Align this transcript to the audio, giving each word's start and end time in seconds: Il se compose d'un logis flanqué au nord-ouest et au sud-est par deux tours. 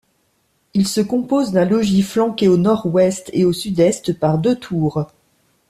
Il 0.73 0.87
se 0.87 0.99
compose 0.99 1.51
d'un 1.51 1.65
logis 1.65 2.01
flanqué 2.01 2.47
au 2.47 2.57
nord-ouest 2.57 3.29
et 3.33 3.45
au 3.45 3.53
sud-est 3.53 4.17
par 4.19 4.39
deux 4.39 4.55
tours. 4.55 5.05